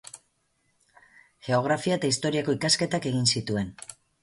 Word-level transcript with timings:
Geografia 1.49 1.99
eta 1.99 2.11
Historiako 2.13 2.57
ikasketak 2.59 3.09
egin 3.13 3.31
zituen. 3.37 3.73